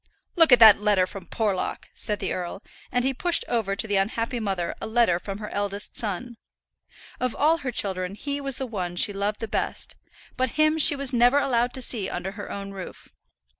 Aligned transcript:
"Look 0.35 0.51
at 0.51 0.57
that 0.57 0.81
letter 0.81 1.05
from 1.05 1.27
Porlock," 1.27 1.91
said 1.93 2.17
the 2.19 2.33
earl; 2.33 2.63
and 2.91 3.05
he 3.05 3.13
pushed 3.13 3.45
over 3.47 3.75
to 3.75 3.85
the 3.87 3.97
unhappy 3.97 4.39
mother 4.39 4.73
a 4.81 4.87
letter 4.87 5.19
from 5.19 5.37
her 5.37 5.49
eldest 5.49 5.95
son. 5.95 6.37
Of 7.19 7.35
all 7.35 7.59
her 7.59 7.71
children 7.71 8.15
he 8.15 8.41
was 8.41 8.57
the 8.57 8.65
one 8.65 8.95
she 8.95 9.13
loved 9.13 9.41
the 9.41 9.47
best; 9.47 9.97
but 10.37 10.53
him 10.57 10.79
she 10.79 10.95
was 10.95 11.13
never 11.13 11.37
allowed 11.37 11.71
to 11.75 11.83
see 11.83 12.09
under 12.09 12.31
her 12.31 12.49
own 12.51 12.71
roof. 12.71 13.09